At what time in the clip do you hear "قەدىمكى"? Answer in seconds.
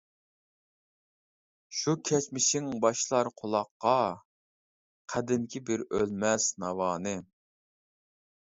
5.15-5.63